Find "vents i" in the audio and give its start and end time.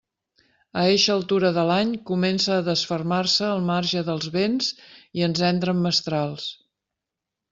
4.39-5.27